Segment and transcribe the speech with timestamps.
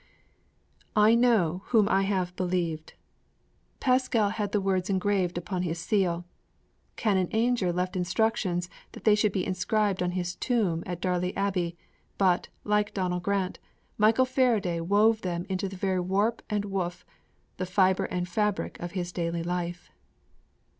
[0.95, 2.93] VI 'I know whom I have believed.'
[3.79, 6.25] Pascal had the words engraved upon his seal;
[6.95, 11.77] Canon Ainger left instructions that they should be inscribed on his tomb at Darley Abbey;
[12.17, 13.59] but, like Donal Grant,
[13.99, 17.05] Michael Faraday wove them into the very warp and woof,
[17.57, 19.91] the fiber and fabric of his daily life.